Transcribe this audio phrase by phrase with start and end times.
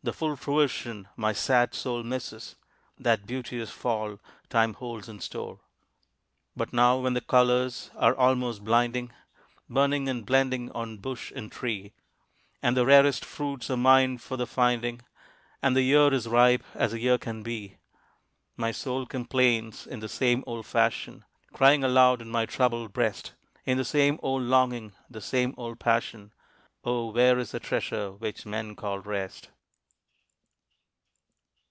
[0.00, 2.54] The full fruition my sad soul misses
[2.98, 5.58] That beauteous Fall time holds in store!"
[6.56, 9.10] But now when the colors are almost blinding,
[9.68, 11.94] Burning and blending on bush and tree,
[12.62, 15.00] And the rarest fruits are mine for the finding,
[15.62, 17.76] And the year is ripe as a year can be,
[18.56, 23.34] My soul complains in the same old fashion; Crying aloud in my troubled breast
[23.66, 26.32] Is the same old longing, the same old passion.
[26.84, 29.50] O where is the treasure which men call rest?